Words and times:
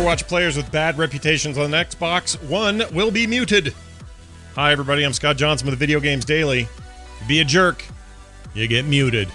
Overwatch 0.00 0.26
players 0.28 0.56
with 0.56 0.72
bad 0.72 0.96
reputations 0.96 1.58
on 1.58 1.72
Xbox 1.72 2.42
One 2.48 2.82
will 2.94 3.10
be 3.10 3.26
muted. 3.26 3.74
Hi, 4.54 4.72
everybody. 4.72 5.04
I'm 5.04 5.12
Scott 5.12 5.36
Johnson 5.36 5.68
with 5.68 5.78
Video 5.78 6.00
Games 6.00 6.24
Daily. 6.24 6.66
Be 7.28 7.40
a 7.40 7.44
jerk, 7.44 7.84
you 8.54 8.66
get 8.66 8.86
muted. 8.86 9.28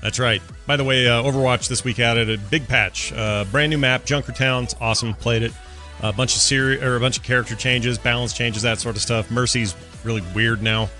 That's 0.00 0.20
right. 0.20 0.40
By 0.68 0.76
the 0.76 0.84
way, 0.84 1.08
uh, 1.08 1.24
Overwatch 1.24 1.66
this 1.66 1.82
week 1.82 1.98
added 1.98 2.30
a 2.30 2.38
big 2.38 2.68
patch, 2.68 3.12
uh, 3.12 3.44
brand 3.50 3.70
new 3.70 3.76
map, 3.78 4.04
Junkertown's 4.04 4.76
awesome. 4.80 5.14
Played 5.14 5.42
it. 5.42 5.52
A 6.00 6.12
bunch 6.12 6.36
of 6.36 6.40
seri- 6.40 6.80
or 6.80 6.94
a 6.94 7.00
bunch 7.00 7.16
of 7.16 7.24
character 7.24 7.56
changes, 7.56 7.98
balance 7.98 8.32
changes, 8.32 8.62
that 8.62 8.78
sort 8.78 8.94
of 8.94 9.02
stuff. 9.02 9.32
Mercy's 9.32 9.74
really 10.04 10.22
weird 10.32 10.62
now. 10.62 10.90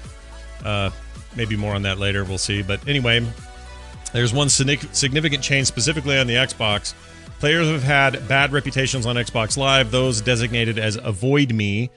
Uh, 0.64 0.90
maybe 1.36 1.54
more 1.54 1.76
on 1.76 1.82
that 1.82 2.00
later. 2.00 2.25
We'll 2.25 2.36
see. 2.36 2.62
But 2.62 2.89
anyway, 2.89 3.25
there's 4.12 4.32
one 4.35 4.49
significant 4.49 5.44
change 5.44 5.68
specifically 5.68 6.18
on 6.18 6.26
the 6.26 6.35
Xbox. 6.35 6.94
Players 7.39 7.67
who 7.67 7.72
have 7.72 7.82
had 7.82 8.29
bad 8.29 8.53
reputations 8.53 9.07
on 9.07 9.17
Xbox 9.17 9.57
Live, 9.57 9.90
those 9.90 10.21
designated 10.21 10.79
as 10.79 10.96
Avoid 10.96 11.53
Me, 11.53 11.90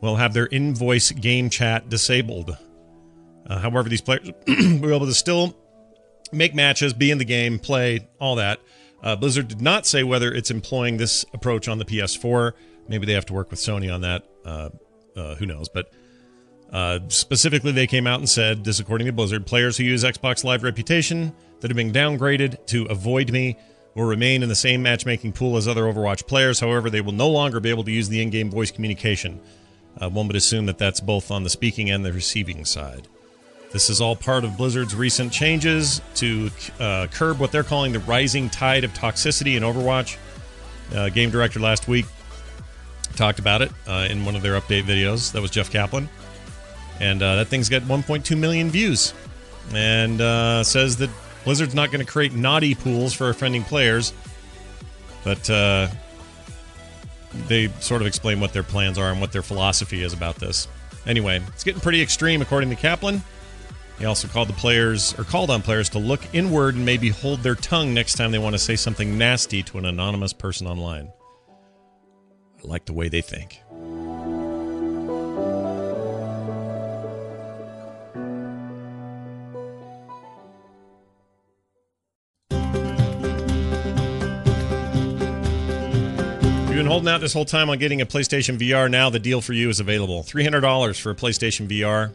will 0.00 0.16
have 0.16 0.32
their 0.32 0.46
in-voice 0.46 1.12
game 1.12 1.50
chat 1.50 1.88
disabled. 1.88 2.56
Uh, 3.46 3.58
however, 3.58 3.88
these 3.88 4.00
players 4.00 4.30
will 4.46 4.78
be 4.78 4.94
able 4.94 5.06
to 5.06 5.14
still 5.14 5.56
make 6.32 6.54
matches, 6.54 6.92
be 6.94 7.10
in 7.10 7.18
the 7.18 7.24
game, 7.24 7.58
play, 7.58 8.08
all 8.20 8.36
that. 8.36 8.60
Uh, 9.02 9.16
Blizzard 9.16 9.48
did 9.48 9.60
not 9.60 9.86
say 9.86 10.02
whether 10.02 10.32
it's 10.32 10.50
employing 10.50 10.96
this 10.96 11.24
approach 11.32 11.68
on 11.68 11.78
the 11.78 11.84
PS4. 11.84 12.52
Maybe 12.88 13.06
they 13.06 13.12
have 13.12 13.26
to 13.26 13.32
work 13.34 13.50
with 13.50 13.60
Sony 13.60 13.92
on 13.92 14.00
that. 14.00 14.24
Uh, 14.44 14.70
uh, 15.16 15.34
who 15.36 15.46
knows? 15.46 15.68
But 15.68 15.92
uh, 16.72 17.00
specifically, 17.08 17.72
they 17.72 17.86
came 17.86 18.06
out 18.06 18.18
and 18.18 18.28
said 18.28 18.64
this, 18.64 18.80
according 18.80 19.06
to 19.06 19.12
Blizzard, 19.12 19.46
players 19.46 19.76
who 19.76 19.84
use 19.84 20.04
Xbox 20.04 20.44
Live 20.44 20.62
reputation 20.62 21.32
that 21.60 21.70
have 21.70 21.76
been 21.76 21.92
downgraded 21.92 22.66
to 22.66 22.84
avoid 22.86 23.30
me 23.30 23.56
will 23.96 24.04
remain 24.04 24.42
in 24.42 24.48
the 24.48 24.54
same 24.54 24.82
matchmaking 24.82 25.32
pool 25.32 25.56
as 25.56 25.66
other 25.66 25.84
Overwatch 25.84 26.26
players. 26.26 26.60
However, 26.60 26.90
they 26.90 27.00
will 27.00 27.12
no 27.12 27.28
longer 27.28 27.58
be 27.58 27.70
able 27.70 27.82
to 27.84 27.90
use 27.90 28.08
the 28.08 28.20
in-game 28.20 28.50
voice 28.50 28.70
communication. 28.70 29.40
Uh, 29.98 30.10
one 30.10 30.26
would 30.26 30.36
assume 30.36 30.66
that 30.66 30.76
that's 30.76 31.00
both 31.00 31.30
on 31.30 31.42
the 31.42 31.50
speaking 31.50 31.90
and 31.90 32.04
the 32.04 32.12
receiving 32.12 32.66
side. 32.66 33.08
This 33.72 33.88
is 33.88 34.00
all 34.00 34.14
part 34.14 34.44
of 34.44 34.56
Blizzard's 34.56 34.94
recent 34.94 35.32
changes 35.32 36.00
to 36.16 36.50
uh, 36.78 37.06
curb 37.10 37.40
what 37.40 37.52
they're 37.52 37.64
calling 37.64 37.92
the 37.92 37.98
rising 38.00 38.50
tide 38.50 38.84
of 38.84 38.92
toxicity 38.92 39.56
in 39.56 39.62
Overwatch. 39.62 40.18
Uh, 40.94 41.08
game 41.08 41.30
director 41.30 41.58
last 41.58 41.88
week 41.88 42.06
talked 43.16 43.38
about 43.38 43.62
it 43.62 43.72
uh, 43.88 44.06
in 44.10 44.24
one 44.24 44.36
of 44.36 44.42
their 44.42 44.60
update 44.60 44.82
videos. 44.82 45.32
That 45.32 45.40
was 45.40 45.50
Jeff 45.50 45.70
Kaplan. 45.70 46.08
And 47.00 47.22
uh, 47.22 47.36
that 47.36 47.48
thing's 47.48 47.68
got 47.68 47.82
1.2 47.82 48.38
million 48.38 48.70
views. 48.70 49.14
And 49.74 50.20
uh, 50.20 50.62
says 50.62 50.98
that 50.98 51.10
Blizzard's 51.46 51.76
not 51.76 51.92
going 51.92 52.04
to 52.04 52.12
create 52.12 52.34
naughty 52.34 52.74
pools 52.74 53.14
for 53.14 53.30
offending 53.30 53.62
players. 53.62 54.12
But 55.22 55.48
uh, 55.48 55.86
they 57.46 57.68
sort 57.78 58.00
of 58.00 58.08
explain 58.08 58.40
what 58.40 58.52
their 58.52 58.64
plans 58.64 58.98
are 58.98 59.12
and 59.12 59.20
what 59.20 59.30
their 59.30 59.42
philosophy 59.42 60.02
is 60.02 60.12
about 60.12 60.36
this. 60.36 60.66
Anyway, 61.06 61.40
it's 61.46 61.62
getting 61.62 61.80
pretty 61.80 62.02
extreme, 62.02 62.42
according 62.42 62.70
to 62.70 62.74
Kaplan. 62.74 63.22
He 64.00 64.06
also 64.06 64.26
called 64.26 64.48
the 64.48 64.54
players 64.54 65.16
or 65.20 65.22
called 65.22 65.50
on 65.50 65.62
players 65.62 65.88
to 65.90 66.00
look 66.00 66.20
inward 66.34 66.74
and 66.74 66.84
maybe 66.84 67.10
hold 67.10 67.44
their 67.44 67.54
tongue 67.54 67.94
next 67.94 68.16
time 68.16 68.32
they 68.32 68.38
want 68.38 68.54
to 68.54 68.58
say 68.58 68.74
something 68.74 69.16
nasty 69.16 69.62
to 69.62 69.78
an 69.78 69.86
anonymous 69.86 70.32
person 70.32 70.66
online. 70.66 71.12
I 72.58 72.66
like 72.66 72.86
the 72.86 72.92
way 72.92 73.08
they 73.08 73.22
think. 73.22 73.60
Been 86.86 86.92
holding 86.92 87.08
out 87.08 87.20
this 87.20 87.32
whole 87.32 87.44
time 87.44 87.68
on 87.68 87.78
getting 87.78 88.00
a 88.00 88.06
PlayStation 88.06 88.56
VR. 88.58 88.88
Now 88.88 89.10
the 89.10 89.18
deal 89.18 89.40
for 89.40 89.52
you 89.52 89.68
is 89.68 89.80
available. 89.80 90.22
$300 90.22 91.00
for 91.00 91.10
a 91.10 91.16
PlayStation 91.16 91.66
VR 91.66 92.14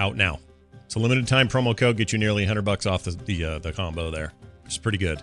out 0.00 0.16
now. 0.16 0.40
It's 0.84 0.96
a 0.96 0.98
limited 0.98 1.28
time 1.28 1.46
promo 1.46 1.76
code, 1.76 1.96
get 1.96 2.12
you 2.12 2.18
nearly 2.18 2.42
100 2.42 2.62
bucks 2.62 2.86
off 2.86 3.04
the 3.04 3.12
the, 3.12 3.44
uh, 3.44 3.58
the 3.60 3.72
combo 3.72 4.10
there. 4.10 4.32
It's 4.64 4.78
pretty 4.78 4.98
good. 4.98 5.22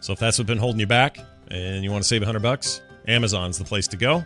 So 0.00 0.14
if 0.14 0.18
that's 0.18 0.38
what's 0.38 0.46
been 0.46 0.56
holding 0.56 0.80
you 0.80 0.86
back 0.86 1.18
and 1.48 1.84
you 1.84 1.90
want 1.90 2.02
to 2.02 2.08
save 2.08 2.22
100 2.22 2.40
bucks, 2.40 2.80
Amazon's 3.06 3.58
the 3.58 3.66
place 3.66 3.86
to 3.88 3.98
go. 3.98 4.24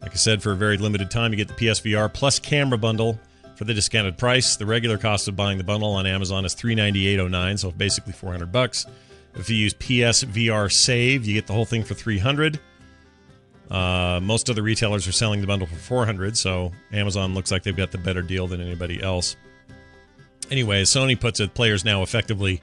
Like 0.00 0.10
I 0.10 0.16
said, 0.16 0.42
for 0.42 0.50
a 0.50 0.56
very 0.56 0.76
limited 0.76 1.12
time, 1.12 1.30
you 1.30 1.36
get 1.36 1.46
the 1.46 1.54
PSVR 1.54 2.12
plus 2.12 2.40
camera 2.40 2.76
bundle 2.76 3.20
for 3.54 3.66
the 3.66 3.74
discounted 3.74 4.18
price. 4.18 4.56
The 4.56 4.66
regular 4.66 4.98
cost 4.98 5.28
of 5.28 5.36
buying 5.36 5.58
the 5.58 5.64
bundle 5.64 5.92
on 5.92 6.06
Amazon 6.06 6.44
is 6.44 6.56
398.09, 6.56 7.56
so 7.56 7.70
basically 7.70 8.14
400 8.14 8.50
bucks. 8.50 8.84
If 9.34 9.50
you 9.50 9.56
use 9.56 9.74
PSVR 9.74 10.70
Save, 10.70 11.26
you 11.26 11.34
get 11.34 11.46
the 11.46 11.52
whole 11.52 11.64
thing 11.64 11.82
for 11.82 11.94
300. 11.94 12.60
Uh, 13.70 14.20
most 14.22 14.50
other 14.50 14.62
retailers 14.62 15.08
are 15.08 15.12
selling 15.12 15.40
the 15.40 15.46
bundle 15.46 15.66
for 15.66 15.74
400, 15.74 16.36
so 16.36 16.70
Amazon 16.92 17.34
looks 17.34 17.50
like 17.50 17.62
they've 17.62 17.76
got 17.76 17.90
the 17.90 17.98
better 17.98 18.22
deal 18.22 18.46
than 18.46 18.60
anybody 18.60 19.02
else. 19.02 19.36
Anyway, 20.50 20.82
Sony 20.82 21.18
puts 21.18 21.40
it, 21.40 21.54
players 21.54 21.84
now 21.84 22.02
effectively 22.02 22.60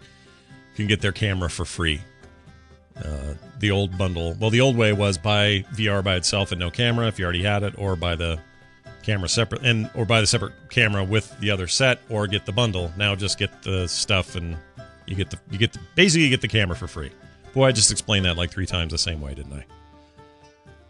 can 0.75 0.87
get 0.87 1.01
their 1.01 1.11
camera 1.11 1.49
for 1.49 1.65
free. 1.65 1.99
Uh, 2.95 3.33
the 3.59 3.71
old 3.71 3.97
bundle, 3.97 4.35
well, 4.39 4.49
the 4.49 4.61
old 4.61 4.77
way 4.77 4.93
was 4.93 5.17
buy 5.17 5.65
VR 5.73 6.03
by 6.03 6.15
itself 6.15 6.51
and 6.51 6.59
no 6.59 6.69
camera 6.69 7.07
if 7.07 7.17
you 7.17 7.25
already 7.25 7.43
had 7.43 7.63
it, 7.63 7.73
or 7.77 7.95
buy 7.95 8.15
the 8.15 8.39
camera 9.01 9.27
separate 9.27 9.63
and 9.63 9.89
or 9.95 10.05
buy 10.05 10.21
the 10.21 10.27
separate 10.27 10.53
camera 10.69 11.03
with 11.03 11.37
the 11.39 11.49
other 11.49 11.67
set, 11.67 11.99
or 12.09 12.27
get 12.27 12.45
the 12.45 12.51
bundle. 12.51 12.91
Now 12.95 13.15
just 13.15 13.39
get 13.39 13.63
the 13.63 13.87
stuff 13.87 14.35
and 14.35 14.55
you 15.11 15.17
get 15.17 15.29
the 15.29 15.37
you 15.51 15.57
get 15.57 15.73
the, 15.73 15.79
basically 15.95 16.23
you 16.23 16.29
get 16.29 16.41
the 16.41 16.47
camera 16.47 16.75
for 16.75 16.87
free. 16.87 17.11
Boy, 17.53 17.67
I 17.67 17.71
just 17.73 17.91
explained 17.91 18.25
that 18.25 18.37
like 18.37 18.49
three 18.49 18.65
times 18.65 18.91
the 18.93 18.97
same 18.97 19.19
way, 19.19 19.33
didn't 19.33 19.53
I? 19.53 19.65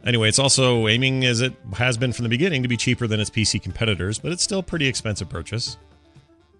Anyway, 0.06 0.30
it's 0.30 0.40
also 0.40 0.88
aiming 0.88 1.26
as 1.26 1.42
it 1.42 1.54
has 1.74 1.98
been 1.98 2.14
from 2.14 2.24
the 2.24 2.30
beginning 2.30 2.62
to 2.62 2.68
be 2.68 2.78
cheaper 2.78 3.08
than 3.08 3.20
its 3.20 3.30
PC 3.30 3.62
competitors, 3.62 4.20
but 4.20 4.32
it's 4.32 4.44
still 4.44 4.60
a 4.60 4.64
pretty 4.64 4.88
expensive 4.88 5.30
purchase 5.30 5.78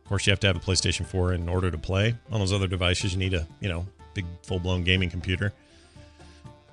Of 0.04 0.10
course, 0.10 0.28
you 0.28 0.32
have 0.32 0.40
to 0.42 0.48
have 0.48 0.56
a 0.56 0.60
PlayStation 0.60 1.06
4 1.06 1.34
in 1.34 1.48
order 1.48 1.72
to 1.72 1.78
play. 1.78 2.16
On 2.32 2.40
those 2.40 2.54
other 2.54 2.68
devices, 2.68 3.14
you 3.14 3.20
need 3.20 3.34
a 3.36 3.48
you 3.60 3.70
know 3.70 3.86
big 4.16 4.26
full 4.44 4.60
blown 4.60 4.84
gaming 4.84 5.10
computer. 5.10 5.54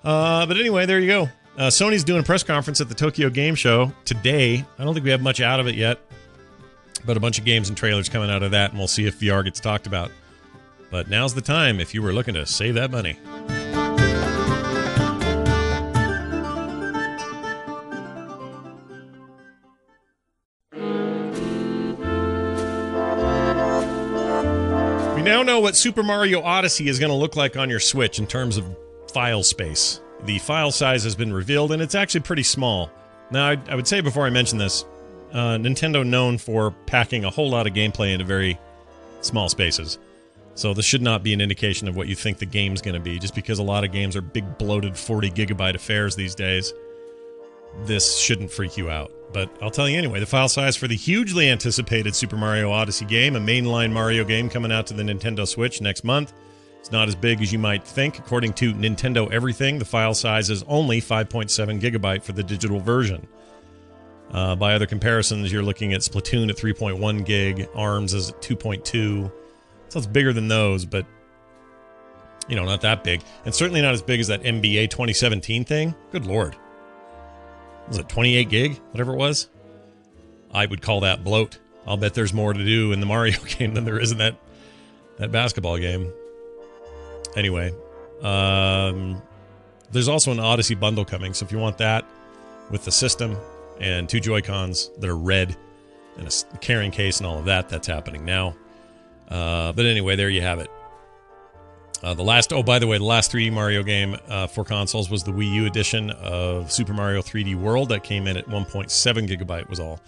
Uh, 0.03 0.47
but 0.47 0.57
anyway, 0.57 0.87
there 0.87 1.01
you 1.01 1.09
go. 1.09 1.29
Uh, 1.57 1.69
Sony's 1.69 2.05
doing 2.05 2.21
a 2.21 2.25
press 2.25 2.43
conference 2.43 2.81
at 2.81 2.89
the 2.89 2.95
Tokyo 2.95 3.29
Game 3.29 3.55
Show 3.55 3.93
today. 4.05 4.65
I 4.79 4.85
don't 4.85 4.95
think 4.95 5.05
we 5.05 5.11
have 5.11 5.21
much 5.21 5.41
out 5.41 5.61
of 5.61 5.67
it 5.67 5.75
yet, 5.75 5.99
but 7.05 7.17
a 7.17 7.21
bunch 7.21 7.39
of 7.39 7.45
games 7.45 7.69
and 7.69 7.77
trailers 7.77 8.09
coming 8.09 8.31
out 8.31 8.43
of 8.43 8.53
that, 8.53 8.71
and 8.71 8.79
we'll 8.79 8.89
see 8.89 9.07
if 9.07 9.19
VR 9.19 9.45
gets 9.45 9.59
talked 9.59 9.87
about. 9.87 10.11
But 10.91 11.09
now's 11.09 11.35
the 11.35 11.43
time 11.43 11.81
if 11.81 11.93
you 11.93 12.03
were 12.03 12.13
looking 12.13 12.35
to 12.35 12.47
save 12.47 12.75
that 12.75 12.91
money. 12.91 13.19
We 25.15 25.23
now 25.23 25.43
know 25.43 25.61
what 25.61 25.77
Super 25.77 26.03
Mario 26.03 26.41
Odyssey 26.41 26.89
is 26.89 26.99
going 26.99 27.11
to 27.11 27.17
look 27.17 27.37
like 27.37 27.57
on 27.57 27.69
your 27.69 27.81
Switch 27.81 28.19
in 28.19 28.27
terms 28.27 28.57
of 28.57 28.65
file 29.13 29.43
space. 29.43 30.01
The 30.25 30.39
file 30.39 30.73
size 30.73 31.05
has 31.05 31.15
been 31.15 31.33
revealed, 31.33 31.71
and 31.73 31.83
it's 31.83 31.95
actually 31.95 32.23
pretty 32.23 32.43
small. 32.43 32.91
Now, 33.31 33.51
I, 33.51 33.59
I 33.69 33.75
would 33.75 33.87
say 33.87 34.01
before 34.01 34.25
I 34.27 34.31
mention 34.31 34.57
this, 34.57 34.87
uh, 35.33 35.57
Nintendo 35.59 36.05
known 36.07 36.39
for 36.39 36.71
packing 36.87 37.27
a 37.27 37.31
whole 37.31 37.51
lot 37.51 37.67
of 37.67 37.75
gameplay 37.75 38.15
into 38.15 38.25
very 38.25 38.59
small 39.21 39.51
spaces. 39.51 39.99
So 40.59 40.75
this 40.75 40.85
should 40.85 41.03
not 41.03 41.23
be 41.23 41.33
an 41.33 41.41
indication 41.41 41.87
of 41.87 41.95
what 41.95 42.09
you 42.09 42.17
think 42.17 42.39
the 42.39 42.45
game's 42.45 42.83
going 42.83 42.95
to 42.95 43.01
be, 43.01 43.21
just 43.21 43.33
because 43.33 43.61
a 43.61 43.63
lot 43.63 43.85
of 43.85 43.93
games 43.93 44.17
are 44.17 44.21
big, 44.21 44.59
bloated 44.59 44.99
40 44.99 45.31
gigabyte 45.31 45.77
affairs 45.77 46.17
these 46.17 46.35
days. 46.35 46.75
This 47.85 48.19
shouldn't 48.19 48.51
freak 48.51 48.77
you 48.77 48.91
out. 48.91 49.13
But 49.33 49.57
I'll 49.63 49.71
tell 49.71 49.89
you 49.89 49.97
anyway, 49.97 50.19
the 50.19 50.27
file 50.27 50.49
size 50.49 50.77
for 50.77 50.89
the 50.89 50.97
hugely 50.97 51.49
anticipated 51.49 52.17
Super 52.17 52.37
Mario 52.37 52.73
Odyssey 52.73 53.05
game, 53.05 53.37
a 53.37 53.39
mainline 53.39 53.93
Mario 53.93 54.25
game 54.25 54.51
coming 54.51 54.73
out 54.73 54.89
to 54.89 54.95
the 54.95 55.05
Nintendo 55.05 55.47
Switch 55.47 55.81
next 55.81 56.03
month, 56.03 56.33
is 56.83 56.91
not 56.91 57.07
as 57.07 57.15
big 57.15 57.41
as 57.41 57.53
you 57.53 57.61
might 57.61 57.87
think. 57.87 58.19
According 58.19 58.55
to 58.55 58.75
Nintendo 58.75 59.31
Everything, 59.31 59.79
the 59.79 59.85
file 59.85 60.15
size 60.15 60.51
is 60.51 60.65
only 60.67 61.01
5.7 61.01 61.81
gigabyte 61.81 62.25
for 62.25 62.33
the 62.33 62.43
digital 62.43 62.81
version. 62.81 63.29
Uh, 64.33 64.57
by 64.57 64.75
other 64.75 64.87
comparisons, 64.87 65.53
you're 65.53 65.63
looking 65.63 65.93
at 65.93 66.01
Splatoon 66.01 66.51
at 66.51 66.57
3.1 66.57 67.25
gig, 67.25 67.69
ARMS 67.77 68.13
is 68.13 68.31
at 68.31 68.43
2.2. 68.43 69.31
So 69.89 69.99
it's 69.99 70.07
bigger 70.07 70.33
than 70.33 70.49
those, 70.49 70.85
but 70.85 71.07
you 72.49 72.57
know, 72.57 72.65
not 72.65 72.81
that 72.81 73.05
big, 73.05 73.23
and 73.45 73.55
certainly 73.55 73.83
not 73.83 73.93
as 73.93 74.03
big 74.03 74.21
as 74.21 74.29
that 74.29 74.43
NBA 74.43 74.91
2017 74.91 75.65
thing. 75.65 75.95
Good 76.13 76.27
lord 76.27 76.57
was 77.89 77.99
it 77.99 78.09
28 78.09 78.49
gig, 78.49 78.79
whatever 78.91 79.15
it 79.15 79.17
was? 79.17 79.49
I 80.53 80.67
would 80.67 80.83
call 80.83 81.01
that 81.01 81.25
bloat. 81.25 81.59
I'll 81.87 81.97
bet 81.97 82.15
there's 82.15 82.35
more 82.35 82.53
to 82.53 82.65
do 82.65 82.93
in 82.93 83.01
the 83.01 83.07
Mario 83.07 83.39
game 83.59 83.75
than 83.75 83.85
there 83.85 83.99
is 83.99 84.13
in 84.13 84.19
that 84.19 84.37
that 85.17 85.33
basketball 85.33 85.79
game. 85.79 86.13
Anyway, 87.35 87.75
um, 88.23 89.21
there's 89.91 90.09
also 90.09 90.31
an 90.31 90.39
Odyssey 90.39 90.77
bundle 90.77 91.05
coming, 91.05 91.35
so 91.35 91.45
if 91.45 91.51
you 91.51 91.59
want 91.59 91.79
that 91.79 92.05
with 92.71 92.85
the 92.85 92.93
system 92.93 93.37
and 93.81 94.09
two 94.09 94.21
Joy 94.21 94.43
Cons 94.43 94.91
that 94.99 95.09
are 95.09 95.17
red 95.17 95.57
and 96.17 96.29
a 96.29 96.57
carrying 96.59 96.93
case 96.93 97.19
and 97.19 97.27
all 97.27 97.39
of 97.39 97.47
that, 97.47 97.69
that's 97.69 97.87
happening 97.87 98.25
now. 98.25 98.55
Uh, 99.29 99.73
but 99.73 99.87
anyway, 99.87 100.17
there 100.17 100.31
you 100.31 100.41
have 100.41 100.59
it. 100.59 100.71
Uh, 102.03 102.15
the 102.15 102.23
last, 102.23 102.53
oh, 102.53 102.63
by 102.63 102.79
the 102.79 102.87
way, 102.87 102.97
the 102.97 103.05
last 103.05 103.33
3D 103.33 103.53
Mario 103.53 103.83
game 103.83 104.17
uh, 104.29 104.47
for 104.47 104.65
consoles 104.65 105.11
was 105.11 105.25
the 105.25 105.33
Wii 105.33 105.53
U 105.55 105.67
edition 105.67 106.11
of 106.11 106.71
Super 106.71 106.93
Mario 106.93 107.21
3D 107.21 107.57
World 107.57 107.89
that 107.89 108.05
came 108.05 108.27
in 108.27 108.37
at 108.37 108.47
1.7 108.47 109.29
gigabyte, 109.29 109.69
was 109.69 109.81
all. 109.81 110.01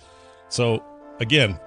So, 0.49 0.85
again, 1.19 1.59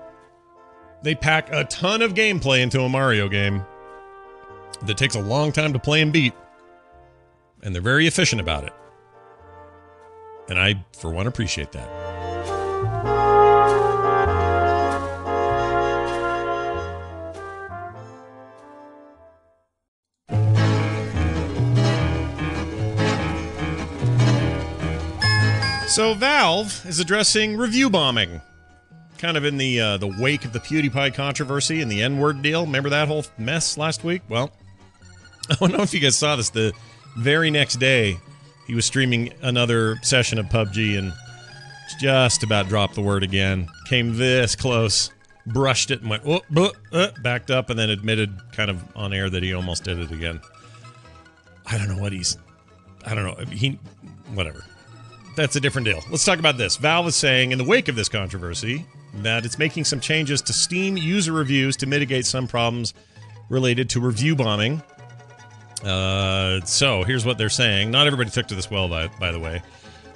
they 1.02 1.14
pack 1.14 1.52
a 1.52 1.66
ton 1.66 2.02
of 2.02 2.14
gameplay 2.14 2.62
into 2.62 2.82
a 2.82 2.90
Mario 2.90 3.28
game 3.28 3.66
that 4.84 4.98
takes 4.98 5.16
a 5.16 5.22
long 5.22 5.52
time 5.52 5.74
to 5.74 5.80
play 5.80 6.02
and 6.02 6.14
beat, 6.14 6.34
and 7.62 7.76
they're 7.76 7.82
very 7.82 8.08
efficient 8.08 8.40
about 8.40 8.64
it. 8.64 8.74
And 10.50 10.58
I, 10.58 10.86
for 10.98 11.12
one, 11.12 11.28
appreciate 11.28 11.74
that. 11.74 12.13
So 25.94 26.16
Valve 26.16 26.84
is 26.88 27.00
addressing 27.00 27.56
review 27.56 27.88
bombing, 27.88 28.42
kind 29.20 29.38
of 29.38 29.46
in 29.46 29.58
the 29.58 29.80
uh, 29.80 29.98
the 29.98 30.08
wake 30.08 30.44
of 30.44 30.52
the 30.52 30.58
PewDiePie 30.58 31.14
controversy 31.14 31.84
and 31.84 31.92
the 31.92 32.02
N-word 32.02 32.42
deal. 32.42 32.66
Remember 32.66 32.90
that 32.90 33.08
whole 33.08 33.24
mess 33.38 33.78
last 33.78 34.04
week? 34.04 34.24
Well, 34.28 34.50
I 35.52 35.54
don't 35.54 35.72
know 35.72 35.84
if 35.84 35.94
you 35.94 36.00
guys 36.00 36.18
saw 36.18 36.36
this. 36.36 36.50
The 36.50 36.74
very 37.16 37.52
next 37.52 37.76
day, 37.76 38.18
he 38.66 38.74
was 38.74 38.88
streaming 38.88 39.36
another 39.44 39.98
session 40.02 40.40
of 40.40 40.48
PUBG 40.48 40.98
and 40.98 41.14
just 42.00 42.42
about 42.42 42.70
dropped 42.70 42.96
the 42.96 43.02
word 43.02 43.22
again. 43.22 43.70
Came 43.86 44.18
this 44.18 44.56
close, 44.56 45.12
brushed 45.46 45.92
it, 45.92 46.02
and 46.02 46.10
went 46.10 46.24
oh, 46.26 46.72
uh, 46.92 47.10
backed 47.22 47.52
up, 47.52 47.70
and 47.70 47.78
then 47.78 47.92
admitted 47.92 48.36
kind 48.52 48.72
of 48.72 48.84
on 48.96 49.14
air 49.14 49.30
that 49.30 49.44
he 49.44 49.54
almost 49.54 49.84
did 49.84 50.00
it 50.00 50.10
again. 50.10 50.42
I 51.68 51.78
don't 51.78 51.88
know 51.88 52.02
what 52.02 52.14
he's. 52.14 52.36
I 53.06 53.14
don't 53.14 53.26
know. 53.26 53.46
He, 53.46 53.78
whatever 54.34 54.66
that's 55.36 55.56
a 55.56 55.60
different 55.60 55.86
deal. 55.86 56.02
Let's 56.10 56.26
talk 56.26 56.40
about 56.40 56.58
this. 56.58 56.78
Valve 56.78 57.08
is 57.08 57.16
saying, 57.16 57.52
in 57.52 57.58
the 57.58 57.64
wake 57.64 57.88
of 57.88 57.96
this 57.96 58.10
controversy, 58.10 58.86
that 59.16 59.46
it's 59.46 59.58
making 59.58 59.86
some 59.86 60.00
changes 60.00 60.42
to 60.44 60.54
Steam 60.54 60.98
user 60.98 61.32
reviews 61.32 61.78
to 61.78 61.86
mitigate 61.86 62.26
some 62.26 62.48
problems 62.48 62.94
related 63.50 63.90
to 63.92 64.00
review 64.00 64.36
bombing. 64.36 64.82
Uh, 65.84 66.62
so 66.62 67.04
here's 67.04 67.26
what 67.26 67.38
they're 67.38 67.50
saying. 67.50 67.92
Not 67.92 68.08
everybody 68.08 68.30
took 68.30 68.48
to 68.48 68.56
this 68.56 68.72
well, 68.72 68.88
by, 68.88 69.08
by 69.20 69.32
the 69.32 69.40
way, 69.40 69.62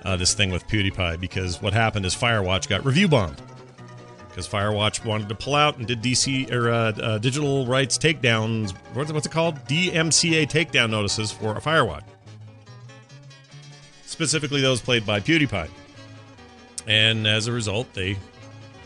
uh, 0.04 0.16
this 0.16 0.34
thing 0.34 0.52
with 0.52 0.68
PewDiePie, 0.68 1.20
because 1.20 1.62
what 1.62 1.74
happened 1.74 2.06
is 2.06 2.16
Firewatch 2.16 2.68
got 2.68 2.86
review 2.86 3.08
bombed. 3.08 3.42
Because 4.30 4.48
Firewatch 4.48 5.04
wanted 5.04 5.30
to 5.30 5.36
pull 5.36 5.56
out 5.56 5.78
and 5.78 5.88
did 5.88 6.02
DC 6.02 6.52
or 6.52 6.70
uh, 6.70 6.92
uh, 6.92 7.18
digital 7.18 7.66
rights 7.66 7.98
takedowns. 7.98 8.72
What's, 8.94 9.12
what's 9.12 9.26
it 9.26 9.32
called? 9.32 9.56
DMCA 9.66 10.50
takedown 10.50 10.90
notices 10.92 11.32
for 11.32 11.56
Firewatch 11.56 12.04
specifically 14.08 14.62
those 14.62 14.82
played 14.82 15.06
by 15.06 15.20
PewDiePie. 15.20 15.70
And 16.88 17.28
as 17.28 17.48
a 17.48 17.52
result, 17.52 17.94
they, 17.94 18.10
you 18.10 18.18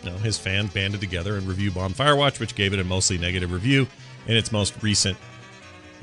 know, 0.04 0.18
his 0.18 0.38
fans 0.38 0.74
banded 0.74 1.00
together 1.00 1.38
and 1.38 1.48
review 1.48 1.72
bombed 1.72 1.96
Firewatch, 1.96 2.40
which 2.40 2.56
gave 2.56 2.74
it 2.74 2.80
a 2.80 2.84
mostly 2.84 3.18
negative 3.18 3.52
review 3.52 3.88
in 4.28 4.36
its 4.36 4.52
most 4.52 4.82
recent 4.82 5.18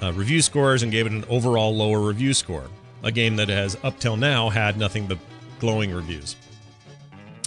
uh, 0.01 0.13
review 0.13 0.41
scores 0.41 0.83
and 0.83 0.93
gave 0.93 1.07
it 1.07 1.13
an 1.13 1.25
overall 1.29 1.75
lower 1.75 2.01
review 2.01 2.33
score. 2.33 2.65
A 3.03 3.13
game 3.13 3.37
that 3.37 3.49
has, 3.49 3.77
up 3.83 3.99
till 3.99 4.17
now, 4.17 4.49
had 4.49 4.77
nothing 4.77 5.07
but 5.07 5.19
glowing 5.59 5.93
reviews. 5.93 6.37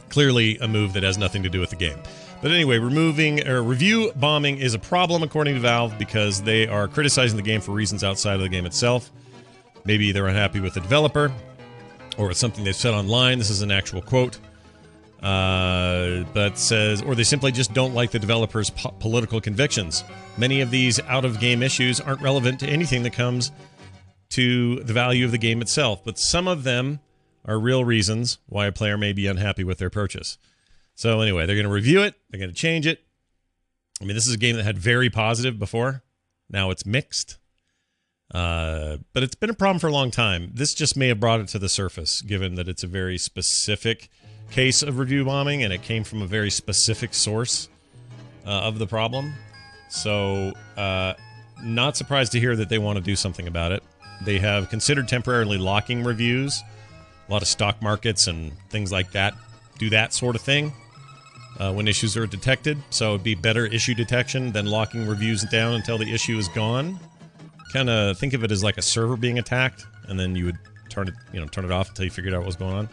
Clearly, 0.10 0.58
a 0.60 0.68
move 0.68 0.94
that 0.94 1.04
has 1.04 1.18
nothing 1.18 1.44
to 1.44 1.50
do 1.50 1.62
with 1.62 1.70
the 1.70 1.76
game. 1.78 1.98
But 2.42 2.52
anyway, 2.52 2.80
removing 2.80 3.48
or 3.48 3.62
review 3.62 4.12
bombing 4.16 4.58
is 4.58 4.74
a 4.74 4.80
problem 4.80 5.24
according 5.24 5.56
to 5.56 5.62
Valve 5.62 5.98
because 5.98 6.42
they 6.42 6.68
are 6.68 6.88
criticizing 6.88 7.38
the 7.38 7.44
game 7.44 7.62
for 7.62 7.72
reasons 7.72 8.04
outside 8.04 8.36
of 8.36 8.42
the 8.42 8.50
game 8.50 8.66
itself. 8.66 9.12
Maybe 9.86 10.12
they're 10.12 10.28
unhappy 10.28 10.60
with 10.60 10.74
the 10.74 10.80
developer, 10.80 11.32
or 12.30 12.34
something 12.34 12.64
they've 12.64 12.76
said 12.76 12.94
online. 12.94 13.38
This 13.38 13.50
is 13.50 13.62
an 13.62 13.72
actual 13.72 14.02
quote. 14.02 14.38
Uh, 15.22 16.24
but 16.34 16.58
says, 16.58 17.04
or 17.04 17.14
they 17.14 17.24
simply 17.24 17.52
just 17.52 17.74
don't 17.74 17.94
like 17.94 18.10
the 18.10 18.18
developer's 18.18 18.72
po- 18.72 18.94
political 19.00 19.40
convictions. 19.40 20.04
Many 20.36 20.62
of 20.62 20.72
these 20.72 21.00
out 21.02 21.26
of 21.26 21.40
game 21.40 21.62
issues 21.62 22.02
aren't 22.02 22.22
relevant 22.22 22.60
to 22.62 22.68
anything 22.68 23.04
that 23.04 23.14
comes 23.14 23.52
to 24.30 24.80
the 24.84 24.94
value 24.94 25.24
of 25.24 25.32
the 25.32 25.38
game 25.38 25.62
itself, 25.62 26.04
but 26.04 26.18
some 26.18 26.48
of 26.48 26.64
them 26.64 27.02
are 27.46 27.60
real 27.60 27.86
reasons 27.86 28.40
why 28.48 28.66
a 28.66 28.72
player 28.72 28.98
may 28.98 29.14
be 29.14 29.28
unhappy 29.28 29.64
with 29.64 29.78
their 29.78 29.92
purchase. 29.92 30.40
So, 30.96 31.22
anyway, 31.22 31.46
they're 31.46 31.56
going 31.56 31.68
to 31.68 31.72
review 31.72 32.02
it, 32.02 32.16
they're 32.30 32.40
going 32.40 32.50
to 32.50 32.56
change 32.56 32.88
it. 32.88 33.04
I 34.02 34.06
mean, 34.06 34.16
this 34.16 34.28
is 34.28 34.34
a 34.34 34.40
game 34.40 34.56
that 34.56 34.64
had 34.64 34.80
very 34.80 35.12
positive 35.12 35.60
before, 35.60 36.02
now 36.50 36.72
it's 36.72 36.86
mixed. 36.86 37.38
Uh, 38.34 38.98
but 39.14 39.24
it's 39.24 39.36
been 39.36 39.50
a 39.50 39.56
problem 39.56 39.80
for 39.80 39.88
a 39.88 39.92
long 39.92 40.10
time. 40.10 40.52
This 40.54 40.74
just 40.74 40.96
may 40.96 41.10
have 41.10 41.20
brought 41.20 41.42
it 41.42 41.48
to 41.50 41.60
the 41.60 41.68
surface, 41.68 42.22
given 42.22 42.56
that 42.56 42.68
it's 42.68 42.84
a 42.84 42.88
very 42.88 43.18
specific 43.18 44.10
case 44.52 44.84
of 44.84 45.00
review 45.00 45.26
bombing 45.26 45.64
and 45.64 45.72
it 45.72 45.82
came 45.82 46.04
from 46.04 46.22
a 46.22 46.28
very 46.28 46.50
specific 46.50 47.14
source 47.14 47.70
uh, 48.46 48.50
of 48.50 48.80
the 48.80 48.88
problem. 48.88 49.34
So, 49.90 50.54
uh, 50.78 51.14
not 51.62 51.98
surprised 51.98 52.32
to 52.32 52.40
hear 52.40 52.56
that 52.56 52.70
they 52.70 52.78
want 52.78 52.98
to 52.98 53.04
do 53.04 53.16
something 53.16 53.48
about 53.48 53.72
it. 53.72 53.84
They 54.24 54.40
have 54.40 54.70
considered 54.70 55.08
temporarily 55.08 55.58
locking 55.58 56.04
reviews. 56.04 56.64
A 57.28 57.32
lot 57.32 57.42
of 57.42 57.48
stock 57.48 57.82
markets 57.82 58.28
and 58.28 58.52
things 58.70 58.92
like 58.92 59.12
that 59.12 59.34
do 59.78 59.90
that 59.90 60.14
sort 60.14 60.36
of 60.36 60.42
thing 60.42 60.72
uh, 61.60 61.74
when 61.74 61.88
issues 61.88 62.16
are 62.16 62.28
detected. 62.28 62.78
So 62.90 63.10
it'd 63.14 63.24
be 63.24 63.36
better 63.36 63.66
issue 63.66 63.94
detection 63.94 64.52
than 64.52 64.66
locking 64.66 65.08
reviews 65.08 65.44
down 65.44 65.74
until 65.74 65.98
the 65.98 66.12
issue 66.14 66.38
is 66.38 66.48
gone 66.50 67.00
kind 67.72 67.90
of 67.90 68.18
think 68.18 68.34
of 68.34 68.44
it 68.44 68.52
as 68.52 68.64
like 68.64 68.78
a 68.78 68.82
server 68.82 69.18
being 69.18 69.40
attacked, 69.40 69.86
and 70.08 70.20
then 70.20 70.36
you 70.36 70.46
would 70.46 70.58
turn 70.90 71.08
it, 71.08 71.14
you 71.34 71.40
know, 71.40 71.48
turn 71.48 71.66
it 71.66 71.72
off 71.72 71.90
until 71.90 72.06
you 72.06 72.12
figured 72.12 72.34
out 72.34 72.40
what 72.40 72.48
was 72.48 72.56
going 72.56 72.74
on. 72.74 72.90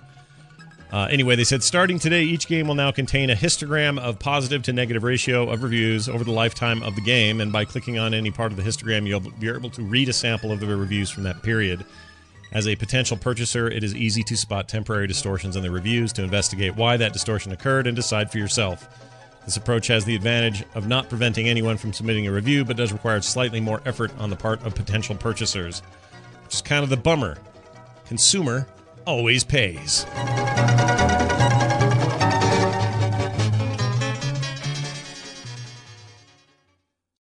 Uh, 0.90 1.06
anyway, 1.10 1.36
they 1.36 1.44
said 1.44 1.62
starting 1.62 1.98
today, 1.98 2.22
each 2.22 2.48
game 2.48 2.66
will 2.66 2.74
now 2.74 2.90
contain 2.90 3.28
a 3.28 3.34
histogram 3.34 3.98
of 3.98 4.18
positive 4.18 4.62
to 4.62 4.72
negative 4.72 5.02
ratio 5.02 5.50
of 5.50 5.62
reviews 5.62 6.08
over 6.08 6.24
the 6.24 6.32
lifetime 6.32 6.82
of 6.82 6.94
the 6.94 7.02
game, 7.02 7.40
and 7.42 7.52
by 7.52 7.64
clicking 7.64 7.98
on 7.98 8.14
any 8.14 8.30
part 8.30 8.52
of 8.52 8.56
the 8.56 8.62
histogram, 8.62 9.06
you'll 9.06 9.20
be 9.20 9.48
able 9.50 9.68
to 9.68 9.82
read 9.82 10.08
a 10.08 10.12
sample 10.14 10.50
of 10.50 10.60
the 10.60 10.66
reviews 10.66 11.10
from 11.10 11.24
that 11.24 11.42
period. 11.42 11.84
As 12.52 12.66
a 12.66 12.74
potential 12.74 13.18
purchaser, 13.18 13.68
it 13.68 13.84
is 13.84 13.94
easy 13.94 14.22
to 14.22 14.36
spot 14.36 14.68
temporary 14.68 15.06
distortions 15.06 15.56
in 15.56 15.62
the 15.62 15.70
reviews 15.70 16.14
to 16.14 16.22
investigate 16.22 16.74
why 16.74 16.96
that 16.96 17.12
distortion 17.12 17.52
occurred 17.52 17.86
and 17.86 17.94
decide 17.94 18.32
for 18.32 18.38
yourself 18.38 18.88
this 19.44 19.56
approach 19.56 19.86
has 19.86 20.04
the 20.04 20.14
advantage 20.14 20.64
of 20.74 20.88
not 20.88 21.08
preventing 21.08 21.48
anyone 21.48 21.76
from 21.76 21.92
submitting 21.92 22.26
a 22.26 22.32
review, 22.32 22.64
but 22.64 22.76
does 22.76 22.92
require 22.92 23.20
slightly 23.20 23.60
more 23.60 23.80
effort 23.86 24.12
on 24.18 24.30
the 24.30 24.36
part 24.36 24.62
of 24.64 24.74
potential 24.74 25.14
purchasers, 25.14 25.80
which 26.44 26.54
is 26.54 26.62
kind 26.62 26.84
of 26.84 26.90
the 26.90 26.96
bummer. 26.96 27.38
Consumer 28.06 28.66
always 29.06 29.44
pays. 29.44 30.04